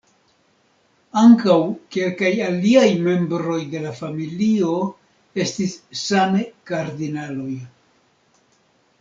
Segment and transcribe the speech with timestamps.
[1.21, 1.57] Ankaŭ
[1.95, 4.73] kelkaj aliaj membroj de la familio
[5.45, 5.77] estis
[6.07, 6.43] same
[6.73, 7.53] kardinaloj.